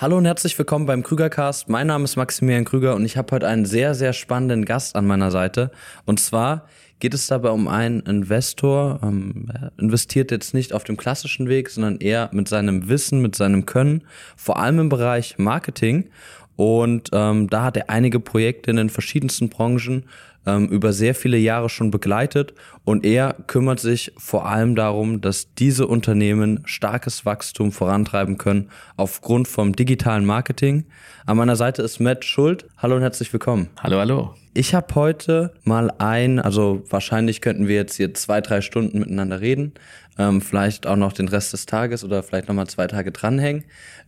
[0.00, 1.68] Hallo und herzlich willkommen beim Krügercast.
[1.68, 5.06] Mein Name ist Maximilian Krüger und ich habe heute einen sehr, sehr spannenden Gast an
[5.06, 5.70] meiner Seite.
[6.06, 6.66] Und zwar
[7.00, 11.98] geht es dabei um einen Investor, ähm, investiert jetzt nicht auf dem klassischen Weg, sondern
[11.98, 14.04] eher mit seinem Wissen, mit seinem Können,
[14.36, 16.08] vor allem im Bereich Marketing.
[16.56, 20.04] Und ähm, da hat er einige Projekte in den verschiedensten Branchen
[20.46, 22.54] ähm, über sehr viele Jahre schon begleitet
[22.84, 29.48] und er kümmert sich vor allem darum, dass diese Unternehmen starkes Wachstum vorantreiben können aufgrund
[29.48, 30.86] vom digitalen Marketing.
[31.26, 32.66] An meiner Seite ist Matt Schuld.
[32.78, 33.68] Hallo und herzlich willkommen.
[33.82, 34.34] Hallo, hallo.
[34.52, 39.40] Ich habe heute mal ein, also wahrscheinlich könnten wir jetzt hier zwei, drei Stunden miteinander
[39.40, 39.74] reden,
[40.20, 43.64] ähm, vielleicht auch noch den Rest des Tages oder vielleicht nochmal zwei Tage dranhängen.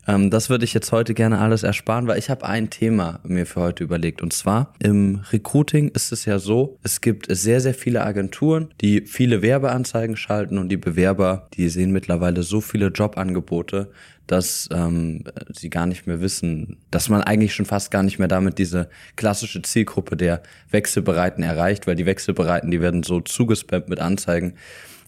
[0.06, 3.46] Ähm, das würde ich jetzt heute gerne alles ersparen, weil ich habe ein Thema mir
[3.46, 4.20] für heute überlegt.
[4.20, 9.06] Und zwar im Recruiting ist es ja so, es gibt sehr, sehr viele Agenturen, die
[9.06, 13.90] viele Werbeanzeigen schalten und die Bewerber, die sehen mittlerweile so viele Jobangebote,
[14.26, 18.28] dass ähm, sie gar nicht mehr wissen, dass man eigentlich schon fast gar nicht mehr
[18.28, 23.98] damit diese klassische Zielgruppe der Wechselbereiten erreicht, weil die Wechselbereiten, die werden so zugespammt mit
[23.98, 24.54] Anzeigen,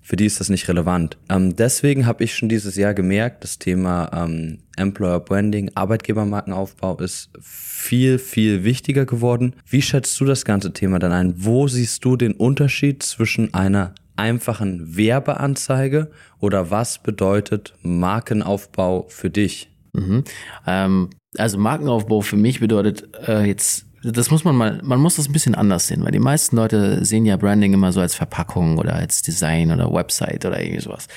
[0.04, 1.16] für die ist das nicht relevant.
[1.30, 7.30] Ähm, deswegen habe ich schon dieses Jahr gemerkt, das Thema ähm, Employer Branding, Arbeitgebermarkenaufbau ist
[7.40, 9.54] viel, viel wichtiger geworden.
[9.66, 11.34] Wie schätzt du das ganze Thema dann ein?
[11.38, 19.70] Wo siehst du den Unterschied zwischen einer einfachen Werbeanzeige oder was bedeutet Markenaufbau für dich?
[19.94, 20.24] Mhm.
[20.66, 25.28] Ähm, also Markenaufbau für mich bedeutet äh, jetzt das muss man mal, man muss das
[25.28, 28.78] ein bisschen anders sehen, weil die meisten Leute sehen ja Branding immer so als Verpackung
[28.78, 31.08] oder als Design oder Website oder irgendwie sowas.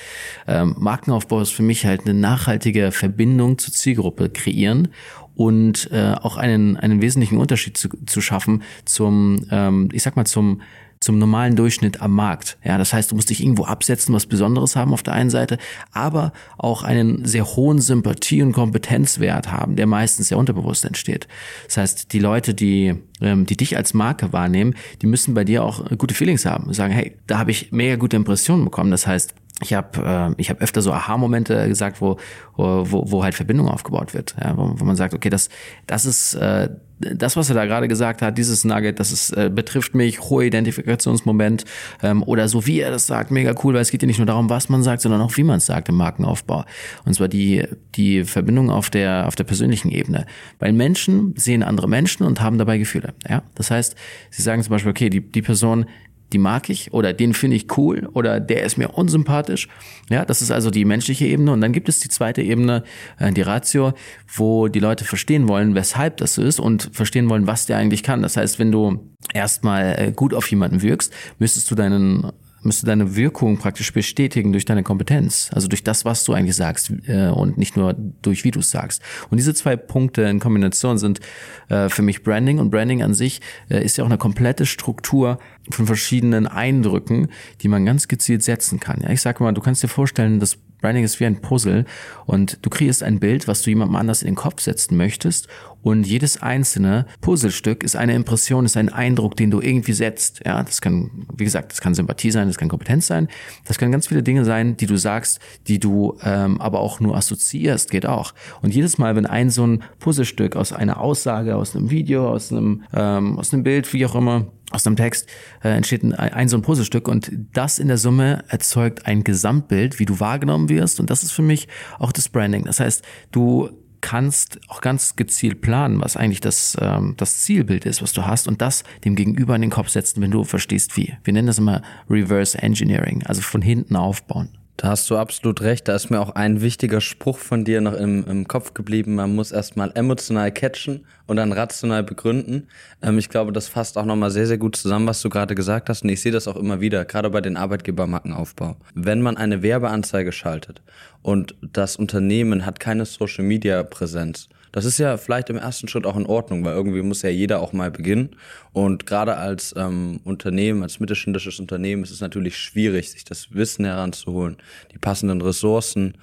[0.46, 4.88] Ähm, Markenaufbau ist für mich halt eine nachhaltige Verbindung zur Zielgruppe kreieren
[5.34, 10.24] und äh, auch einen, einen wesentlichen Unterschied zu, zu schaffen zum, ähm, ich sag mal,
[10.24, 10.62] zum
[11.08, 12.58] zum normalen Durchschnitt am Markt.
[12.62, 15.56] Ja, das heißt, du musst dich irgendwo absetzen, was Besonderes haben auf der einen Seite,
[15.90, 21.26] aber auch einen sehr hohen Sympathie- und Kompetenzwert haben, der meistens sehr unterbewusst entsteht.
[21.64, 25.64] Das heißt, die Leute, die, ähm, die dich als Marke wahrnehmen, die müssen bei dir
[25.64, 26.74] auch gute Feelings haben.
[26.74, 28.90] Sagen, hey, da habe ich mega gute Impressionen bekommen.
[28.90, 32.18] Das heißt, ich habe äh, ich hab öfter so Aha-Momente gesagt, wo,
[32.54, 35.48] wo, wo halt Verbindung aufgebaut wird, ja, wo, wo man sagt, okay, das,
[35.86, 36.68] das ist äh,
[37.00, 40.46] das, was er da gerade gesagt hat, dieses Nugget, das ist, äh, betrifft mich, hohe
[40.46, 41.64] Identifikationsmoment
[42.02, 44.26] ähm, oder so wie er das sagt, mega cool, weil es geht ja nicht nur
[44.26, 46.64] darum, was man sagt, sondern auch wie man es sagt im Markenaufbau.
[47.04, 47.64] Und zwar die,
[47.94, 50.26] die Verbindung auf der, auf der persönlichen Ebene.
[50.58, 53.14] Weil Menschen sehen andere Menschen und haben dabei Gefühle.
[53.28, 53.42] Ja?
[53.54, 53.94] Das heißt,
[54.30, 55.86] sie sagen zum Beispiel, okay, die, die Person
[56.32, 59.68] die mag ich oder den finde ich cool oder der ist mir unsympathisch.
[60.10, 61.52] Ja, das ist also die menschliche Ebene.
[61.52, 62.84] Und dann gibt es die zweite Ebene,
[63.18, 63.92] äh, die Ratio,
[64.34, 68.02] wo die Leute verstehen wollen, weshalb das so ist und verstehen wollen, was der eigentlich
[68.02, 68.22] kann.
[68.22, 72.32] Das heißt, wenn du erstmal äh, gut auf jemanden wirkst, müsstest du deinen
[72.62, 76.92] müsste deine Wirkung praktisch bestätigen durch deine Kompetenz, also durch das, was du eigentlich sagst
[77.06, 79.02] äh, und nicht nur durch wie du es sagst.
[79.30, 81.20] Und diese zwei Punkte in Kombination sind
[81.68, 85.38] äh, für mich Branding und Branding an sich äh, ist ja auch eine komplette Struktur
[85.70, 87.28] von verschiedenen Eindrücken,
[87.60, 89.00] die man ganz gezielt setzen kann.
[89.02, 91.84] Ja, ich sage mal, du kannst dir vorstellen, dass Branding ist wie ein Puzzle
[92.26, 95.48] und du kreierst ein Bild, was du jemandem anders in den Kopf setzen möchtest
[95.82, 100.42] und jedes einzelne Puzzlestück ist eine Impression, ist ein Eindruck, den du irgendwie setzt.
[100.44, 103.28] Ja, das kann, wie gesagt, das kann Sympathie sein, das kann Kompetenz sein,
[103.64, 107.16] das können ganz viele Dinge sein, die du sagst, die du ähm, aber auch nur
[107.16, 108.34] assoziierst, geht auch.
[108.60, 112.52] Und jedes Mal, wenn ein so ein Puzzlestück aus einer Aussage, aus einem Video, aus
[112.52, 115.28] einem, ähm, aus einem Bild, wie auch immer, aus einem Text
[115.62, 119.98] äh, entsteht ein, ein so ein Puzzlestück und das in der Summe erzeugt ein Gesamtbild,
[119.98, 121.68] wie du wahrgenommen wirst und das ist für mich
[121.98, 122.64] auch das Branding.
[122.64, 123.70] Das heißt, du
[124.00, 128.48] kannst auch ganz gezielt planen, was eigentlich das, ähm, das Zielbild ist, was du hast
[128.48, 131.16] und das dem Gegenüber in den Kopf setzen, wenn du verstehst wie.
[131.24, 134.57] Wir nennen das immer Reverse Engineering, also von hinten aufbauen.
[134.78, 135.88] Da hast du absolut recht.
[135.88, 139.16] Da ist mir auch ein wichtiger Spruch von dir noch im, im Kopf geblieben.
[139.16, 142.68] Man muss erstmal emotional catchen und dann rational begründen.
[143.02, 145.88] Ähm, ich glaube, das fasst auch nochmal sehr, sehr gut zusammen, was du gerade gesagt
[145.88, 146.04] hast.
[146.04, 148.76] Und ich sehe das auch immer wieder, gerade bei den Arbeitgebermarkenaufbau.
[148.94, 150.80] Wenn man eine Werbeanzeige schaltet
[151.22, 156.06] und das Unternehmen hat keine Social Media Präsenz, das ist ja vielleicht im ersten Schritt
[156.06, 158.30] auch in Ordnung, weil irgendwie muss ja jeder auch mal beginnen.
[158.72, 163.84] Und gerade als ähm, Unternehmen, als mittelständisches Unternehmen ist es natürlich schwierig, sich das Wissen
[163.84, 164.56] heranzuholen,
[164.92, 166.14] die passenden Ressourcen,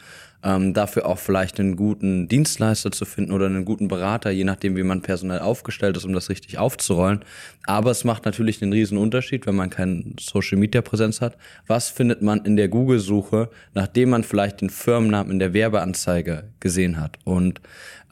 [0.45, 4.77] ähm, dafür auch vielleicht einen guten Dienstleister zu finden oder einen guten Berater, je nachdem,
[4.77, 7.25] wie man personell aufgestellt ist, um das richtig aufzurollen.
[7.65, 11.35] Aber es macht natürlich einen riesen Unterschied, wenn man keine Social Media Präsenz hat.
[11.65, 16.99] Was findet man in der Google-Suche, nachdem man vielleicht den Firmennamen in der Werbeanzeige gesehen
[16.99, 17.17] hat?
[17.23, 17.59] Und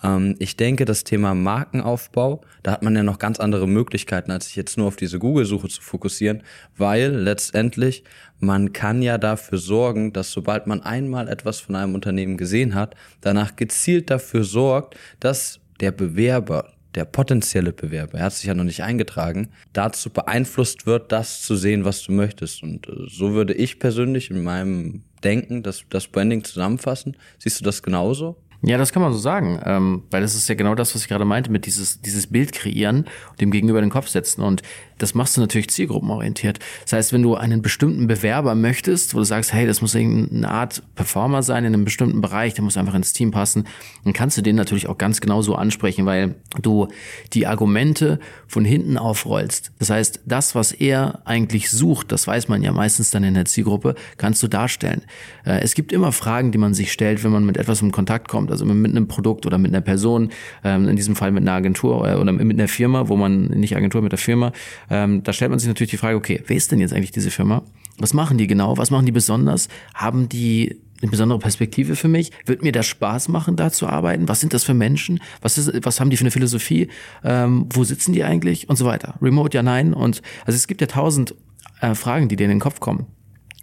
[0.03, 4.47] ähm, ich denke, das Thema Markenaufbau, da hat man ja noch ganz andere Möglichkeiten, als
[4.47, 6.43] sich jetzt nur auf diese Google-Suche zu fokussieren,
[6.77, 8.03] weil letztendlich
[8.39, 12.75] man kann ja dafür sorgen, dass sobald man einmal etwas von einem Unternehmen Unternehmen gesehen
[12.75, 18.53] hat, danach gezielt dafür sorgt, dass der Bewerber, der potenzielle Bewerber, er hat sich ja
[18.53, 22.63] noch nicht eingetragen, dazu beeinflusst wird, das zu sehen, was du möchtest.
[22.63, 27.17] Und äh, so würde ich persönlich in meinem Denken das, das Branding zusammenfassen.
[27.39, 28.37] Siehst du das genauso?
[28.65, 31.09] Ja, das kann man so sagen, ähm, weil das ist ja genau das, was ich
[31.09, 34.41] gerade meinte, mit dieses, dieses Bild kreieren und dem gegenüber den Kopf setzen.
[34.41, 34.61] Und
[34.97, 36.59] das machst du natürlich zielgruppenorientiert.
[36.83, 40.49] Das heißt, wenn du einen bestimmten Bewerber möchtest, wo du sagst, hey, das muss irgendeine
[40.49, 43.65] Art Performer sein in einem bestimmten Bereich, der muss einfach ins Team passen,
[44.03, 46.87] dann kannst du den natürlich auch ganz genau so ansprechen, weil du
[47.33, 49.71] die Argumente von hinten aufrollst.
[49.79, 53.45] Das heißt, das, was er eigentlich sucht, das weiß man ja meistens dann in der
[53.45, 55.01] Zielgruppe, kannst du darstellen.
[55.45, 58.27] Äh, es gibt immer Fragen, die man sich stellt, wenn man mit etwas in Kontakt
[58.27, 60.29] kommt also mit einem Produkt oder mit einer Person,
[60.63, 63.75] ähm, in diesem Fall mit einer Agentur äh, oder mit einer Firma, wo man, nicht
[63.75, 64.53] Agentur, mit der Firma,
[64.89, 67.31] ähm, da stellt man sich natürlich die Frage, okay, wer ist denn jetzt eigentlich diese
[67.31, 67.63] Firma?
[67.97, 68.77] Was machen die genau?
[68.77, 69.67] Was machen die besonders?
[69.93, 72.31] Haben die eine besondere Perspektive für mich?
[72.45, 74.27] Wird mir das Spaß machen, da zu arbeiten?
[74.27, 75.19] Was sind das für Menschen?
[75.41, 76.87] Was, ist, was haben die für eine Philosophie?
[77.23, 78.69] Ähm, wo sitzen die eigentlich?
[78.69, 79.15] Und so weiter.
[79.21, 79.93] Remote, ja, nein.
[79.93, 81.35] Und also es gibt ja tausend
[81.81, 83.05] äh, Fragen, die dir in den Kopf kommen.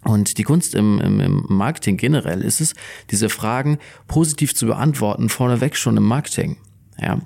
[0.03, 2.73] Und die Kunst im, im, im Marketing generell ist es,
[3.11, 3.77] diese Fragen
[4.07, 6.57] positiv zu beantworten, vorneweg schon im Marketing.
[6.99, 7.19] Ja,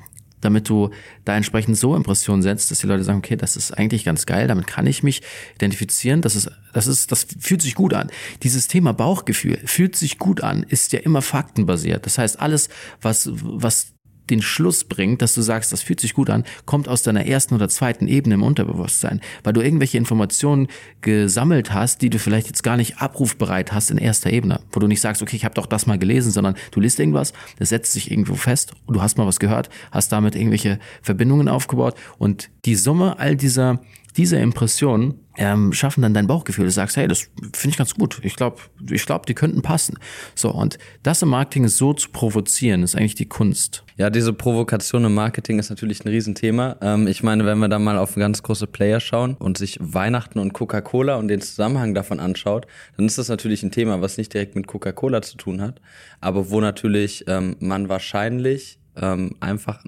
[0.45, 0.91] damit du
[1.25, 4.47] da entsprechend so Impressionen setzt, dass die Leute sagen, okay, das ist eigentlich ganz geil,
[4.47, 5.21] damit kann ich mich
[5.55, 8.09] identifizieren, das ist, das ist, das fühlt sich gut an.
[8.43, 12.05] Dieses Thema Bauchgefühl fühlt sich gut an, ist ja immer faktenbasiert.
[12.05, 12.69] Das heißt, alles,
[13.01, 13.94] was, was
[14.29, 17.55] den Schluss bringt, dass du sagst, das fühlt sich gut an, kommt aus deiner ersten
[17.55, 20.67] oder zweiten Ebene im Unterbewusstsein, weil du irgendwelche Informationen
[21.01, 24.87] gesammelt hast, die du vielleicht jetzt gar nicht abrufbereit hast in erster Ebene, wo du
[24.87, 27.93] nicht sagst, okay, ich habe doch das mal gelesen, sondern du liest irgendwas, das setzt
[27.93, 31.95] sich irgendwo fest und du hast mal was gehört, hast damit irgendwelche Verbindungen aufgebaut.
[32.17, 33.79] Und die Summe all dieser
[34.17, 36.65] dieser Impressionen ähm, schaffen dann dein Bauchgefühl.
[36.65, 38.19] Du sagst, hey, das finde ich ganz gut.
[38.23, 38.57] Ich glaube,
[38.89, 39.97] ich glaube, die könnten passen.
[40.33, 43.83] So, und das im Marketing so zu provozieren, ist eigentlich die Kunst.
[43.97, 46.77] Ja, diese Provokation im Marketing ist natürlich ein Riesenthema.
[46.81, 50.39] Ähm, ich meine, wenn wir da mal auf ganz große Player schauen und sich Weihnachten
[50.39, 52.67] und Coca-Cola und den Zusammenhang davon anschaut,
[52.97, 55.81] dann ist das natürlich ein Thema, was nicht direkt mit Coca-Cola zu tun hat,
[56.19, 59.83] aber wo natürlich ähm, man wahrscheinlich ähm, einfach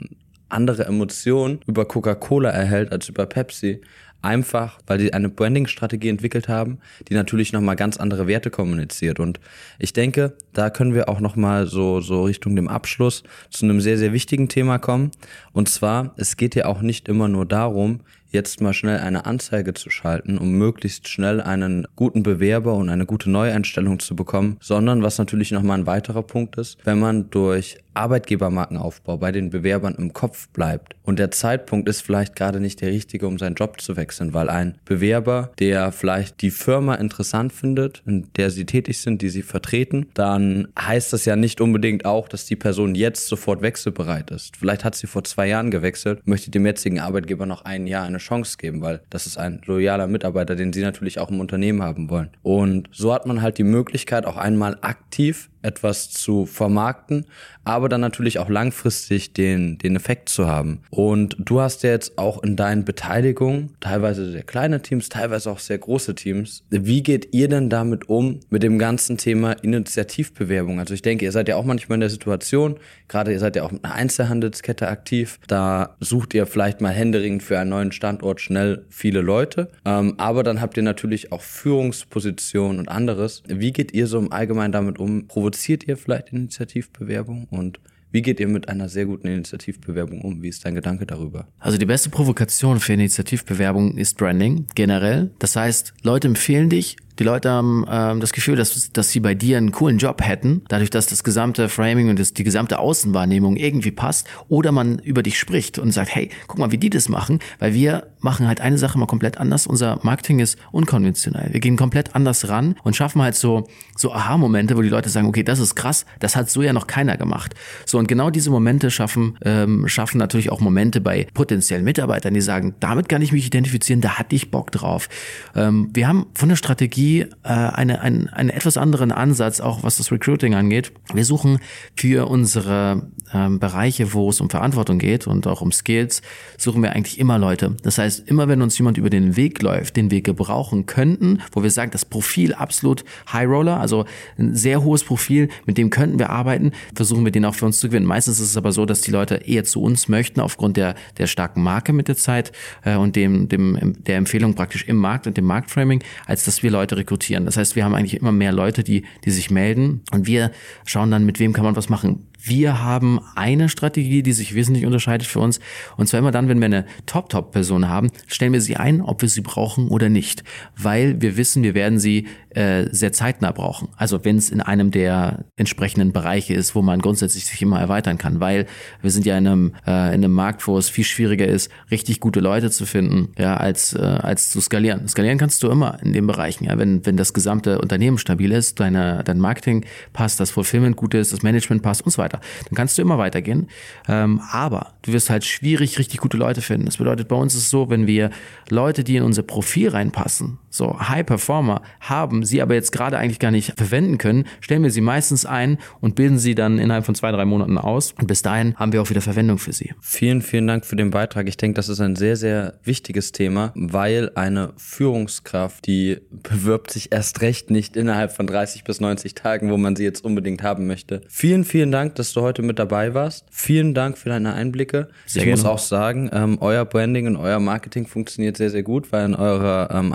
[0.49, 3.81] andere Emotionen über Coca-Cola erhält als über Pepsi,
[4.21, 9.19] Einfach, weil die eine Branding-Strategie entwickelt haben, die natürlich nochmal ganz andere Werte kommuniziert.
[9.19, 9.39] Und
[9.79, 13.97] ich denke, da können wir auch nochmal so, so Richtung dem Abschluss zu einem sehr,
[13.97, 15.11] sehr wichtigen Thema kommen.
[15.53, 19.74] Und zwar, es geht ja auch nicht immer nur darum, jetzt mal schnell eine Anzeige
[19.74, 25.03] zu schalten, um möglichst schnell einen guten Bewerber und eine gute Neueinstellung zu bekommen, sondern
[25.03, 30.13] was natürlich nochmal ein weiterer Punkt ist, wenn man durch Arbeitgebermarkenaufbau bei den Bewerbern im
[30.13, 33.97] Kopf bleibt und der Zeitpunkt ist vielleicht gerade nicht der richtige, um seinen Job zu
[33.97, 39.21] wechseln, weil ein Bewerber, der vielleicht die Firma interessant findet, in der sie tätig sind,
[39.21, 43.62] die sie vertreten, dann heißt das ja nicht unbedingt auch, dass die Person jetzt sofort
[43.62, 44.57] wechselbereit ist.
[44.57, 48.16] Vielleicht hat sie vor zwei Jahren gewechselt, möchte dem jetzigen Arbeitgeber noch ein Jahr eine
[48.17, 52.09] Chance geben, weil das ist ein loyaler Mitarbeiter, den sie natürlich auch im Unternehmen haben
[52.09, 52.29] wollen.
[52.43, 57.25] Und so hat man halt die Möglichkeit, auch einmal aktiv etwas zu vermarkten,
[57.63, 60.80] aber dann natürlich auch langfristig den, den Effekt zu haben.
[60.89, 65.59] Und du hast ja jetzt auch in deinen Beteiligungen, teilweise sehr kleine Teams, teilweise auch
[65.59, 66.63] sehr große Teams.
[66.69, 70.80] Wie geht ihr denn damit um, mit dem ganzen Thema Initiativbewerbung?
[70.80, 72.77] Also ich denke, ihr seid ja auch manchmal in der Situation,
[73.09, 77.44] gerade ihr seid ja auch mit einer Einzelhandelskette aktiv, da sucht ihr vielleicht mal händeringend
[77.44, 82.80] für einen neuen Standort schnell viele Leute, ähm, aber dann habt ihr natürlich auch Führungspositionen
[82.80, 83.44] und anderes.
[83.47, 85.28] Wie geht ihr so im Allgemeinen damit um?
[85.47, 87.80] Provoziert ihr vielleicht Initiativbewerbung und
[88.11, 90.44] wie geht ihr mit einer sehr guten Initiativbewerbung um?
[90.44, 91.47] Wie ist dein Gedanke darüber?
[91.57, 95.31] Also die beste Provokation für Initiativbewerbung ist Branding generell.
[95.39, 99.33] Das heißt, Leute empfehlen dich, die Leute haben ähm, das Gefühl, dass, dass sie bei
[99.33, 103.56] dir einen coolen Job hätten, dadurch, dass das gesamte Framing und das, die gesamte Außenwahrnehmung
[103.56, 104.27] irgendwie passt.
[104.49, 107.73] Oder man über dich spricht und sagt, hey, guck mal, wie die das machen, weil
[107.73, 109.68] wir machen halt eine Sache mal komplett anders.
[109.68, 111.54] Unser Marketing ist unkonventionell.
[111.54, 115.28] Wir gehen komplett anders ran und schaffen halt so, so Aha-Momente, wo die Leute sagen,
[115.28, 117.54] okay, das ist krass, das hat so ja noch keiner gemacht.
[117.86, 122.42] So, und genau diese Momente schaffen, ähm, schaffen natürlich auch Momente bei potenziellen Mitarbeitern, die
[122.42, 125.09] sagen, damit kann ich mich identifizieren, da hatte ich Bock drauf.
[125.56, 129.97] Ähm, wir haben von der Strategie äh, eine, ein, einen etwas anderen Ansatz, auch was
[129.97, 130.92] das Recruiting angeht.
[131.14, 131.59] Wir suchen
[131.95, 136.21] für unsere ähm, Bereiche, wo es um Verantwortung geht und auch um Skills,
[136.57, 137.76] suchen wir eigentlich immer Leute.
[137.83, 141.42] Das heißt, heißt, immer wenn uns jemand über den Weg läuft, den wir gebrauchen könnten,
[141.52, 144.06] wo wir sagen, das Profil absolut High Roller, also
[144.37, 147.80] ein sehr hohes Profil, mit dem könnten wir arbeiten, versuchen wir den auch für uns
[147.80, 148.06] zu gewinnen.
[148.06, 151.28] Meistens ist es aber so, dass die Leute eher zu uns möchten aufgrund der, der
[151.28, 152.52] starken Marke mit der Zeit
[152.83, 156.71] äh, und dem, dem, der Empfehlung praktisch im Markt und dem Marktframing, als dass wir
[156.71, 157.45] Leute rekrutieren.
[157.45, 160.52] Das heißt, wir haben eigentlich immer mehr Leute, die, die sich melden und wir
[160.85, 162.28] schauen dann, mit wem kann man was machen.
[162.40, 165.59] Wir haben eine Strategie, die sich wesentlich unterscheidet für uns.
[165.97, 167.96] Und zwar immer dann, wenn wir eine Top-Top-Person haben,
[168.27, 170.44] stellen wir sie ein, ob wir sie brauchen oder nicht.
[170.75, 172.27] Weil wir wissen, wir werden sie
[172.57, 173.90] äh, sehr zeitnah brauchen.
[173.97, 178.18] Also wenn es in einem der entsprechenden Bereiche ist, wo man grundsätzlich sich immer erweitern
[178.18, 178.40] kann.
[178.40, 178.66] Weil
[179.02, 182.19] wir sind ja in einem, äh, in einem Markt, wo es viel schwieriger ist, richtig
[182.19, 185.07] gute Leute zu finden, ja, als, äh, als zu skalieren.
[185.07, 186.66] Skalieren kannst du immer in den Bereichen.
[186.66, 191.14] Ja, wenn, wenn das gesamte Unternehmen stabil ist, deine, dein Marketing passt, das Fulfillment gut
[191.14, 192.40] ist, das Management passt und so weiter.
[192.66, 193.68] Dann kannst du immer weitergehen.
[194.07, 196.87] Ähm, aber du wirst halt schwierig richtig gute Leute finden.
[196.87, 198.31] Das bedeutet, bei uns ist es so, wenn wir
[198.69, 203.39] Leute, die in unser Profil reinpassen, so High Performer haben, sie aber jetzt gerade eigentlich
[203.39, 207.15] gar nicht verwenden können, stellen wir sie meistens ein und bilden sie dann innerhalb von
[207.15, 208.13] zwei, drei Monaten aus.
[208.13, 209.93] Und bis dahin haben wir auch wieder Verwendung für sie.
[210.01, 211.47] Vielen, vielen Dank für den Beitrag.
[211.47, 217.11] Ich denke, das ist ein sehr, sehr wichtiges Thema, weil eine Führungskraft, die bewirbt sich
[217.11, 220.87] erst recht nicht innerhalb von 30 bis 90 Tagen, wo man sie jetzt unbedingt haben
[220.87, 221.21] möchte.
[221.27, 223.45] Vielen, vielen Dank, dass du heute mit dabei warst.
[223.49, 225.07] Vielen Dank für deine Einblicke.
[225.25, 225.61] Sehr ich gerne.
[225.61, 229.35] muss auch sagen, ähm, euer Branding und euer Marketing funktioniert sehr, sehr gut, weil in
[229.35, 230.13] eurer ähm,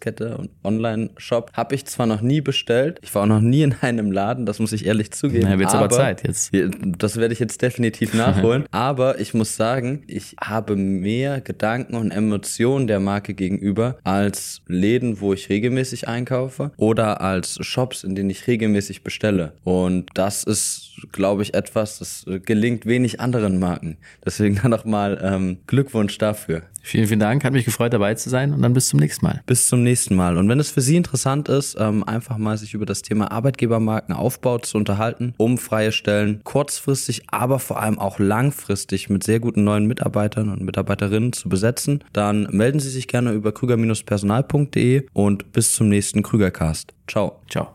[0.00, 3.74] Einzelhandelskette und Online-Shop habe ich zwar noch nie bestellt, ich war auch noch nie in
[3.80, 5.46] einem Laden, das muss ich ehrlich zugeben.
[5.48, 6.52] Na, wird's aber, aber Zeit jetzt.
[6.98, 8.64] Das werde ich jetzt definitiv nachholen.
[8.70, 15.20] aber ich muss sagen, ich habe mehr Gedanken und Emotionen der Marke gegenüber als Läden,
[15.20, 19.52] wo ich regelmäßig einkaufe oder als Shops, in denen ich regelmäßig bestelle.
[19.64, 23.96] Und das ist, glaube glaube ich, etwas, das äh, gelingt wenig anderen Marken.
[24.24, 26.62] Deswegen dann nochmal ähm, Glückwunsch dafür.
[26.82, 27.44] Vielen, vielen Dank.
[27.44, 29.42] Hat mich gefreut, dabei zu sein und dann bis zum nächsten Mal.
[29.46, 30.36] Bis zum nächsten Mal.
[30.36, 34.58] Und wenn es für Sie interessant ist, ähm, einfach mal sich über das Thema Arbeitgebermarkenaufbau
[34.58, 39.86] zu unterhalten, um freie Stellen kurzfristig, aber vor allem auch langfristig mit sehr guten neuen
[39.86, 45.88] Mitarbeitern und Mitarbeiterinnen zu besetzen, dann melden Sie sich gerne über krüger-personal.de und bis zum
[45.88, 46.92] nächsten Krügercast.
[47.06, 47.40] Ciao.
[47.48, 47.68] Ciao.